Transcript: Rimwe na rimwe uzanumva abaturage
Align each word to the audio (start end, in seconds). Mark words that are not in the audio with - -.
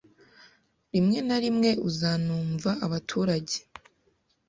Rimwe 0.93 1.19
na 1.27 1.37
rimwe 1.43 1.69
uzanumva 1.87 2.71
abaturage 2.85 3.57